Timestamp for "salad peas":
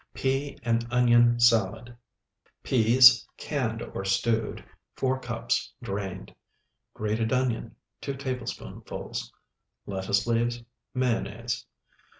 1.39-3.23